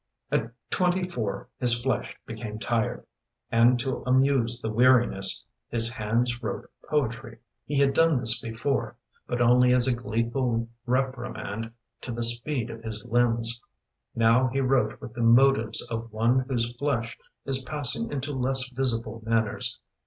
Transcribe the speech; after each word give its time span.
At 0.31 0.51
twenty 0.71 1.03
four 1.03 1.47
his 1.59 1.79
flesh 1.79 2.17
became 2.25 2.57
tired, 2.57 3.05
And 3.51 3.79
to 3.81 4.03
amuse 4.07 4.59
the 4.59 4.71
weariness 4.71 5.45
His 5.69 5.93
hands 5.93 6.41
wrote 6.41 6.71
poetry. 6.89 7.37
He 7.67 7.77
had 7.77 7.93
done 7.93 8.19
this 8.19 8.39
before, 8.41 8.95
But 9.27 9.41
only 9.41 9.75
as 9.75 9.87
a 9.87 9.93
gleeful 9.93 10.67
reprimand 10.87 11.71
To 12.01 12.11
the 12.11 12.23
speed 12.23 12.71
of 12.71 12.81
his 12.81 13.05
limbs. 13.05 13.61
Now 14.15 14.47
he 14.47 14.59
wrote 14.59 14.99
with 14.99 15.13
the 15.13 15.21
motives 15.21 15.87
of 15.91 16.11
one 16.11 16.45
Whose 16.49 16.75
flesh 16.79 17.15
is 17.45 17.61
passing 17.61 18.11
into 18.11 18.33
less 18.33 18.69
visible 18.69 19.21
manners. 19.23 19.79